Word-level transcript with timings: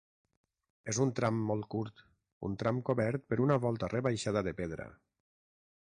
És 0.93 0.99
un 1.03 1.11
tram 1.19 1.41
molt 1.49 1.67
curt, 1.75 2.01
un 2.49 2.57
tram 2.63 2.81
cobert 2.91 3.29
per 3.33 3.39
una 3.47 3.59
volta 3.67 3.93
rebaixada 3.97 4.45
de 4.49 4.57
pedra. 4.65 4.93